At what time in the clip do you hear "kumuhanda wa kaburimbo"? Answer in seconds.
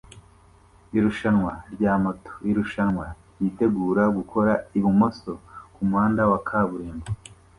5.73-7.07